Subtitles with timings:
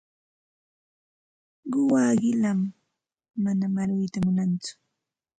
[1.71, 2.59] Quwaa qilam,
[3.43, 4.71] manam aruyta munantsu.